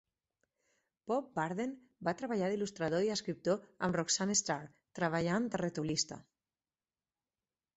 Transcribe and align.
Bob 1.11 1.25
Burden 1.39 1.75
va 2.07 2.13
treballar 2.21 2.47
d'il·lustrador 2.53 3.05
i 3.07 3.11
escriptor 3.17 3.61
amb 3.89 3.99
Roxanne 4.01 4.39
Starr 4.41 4.59
treballant 5.01 5.47
de 5.57 5.63
retolista. 5.65 6.19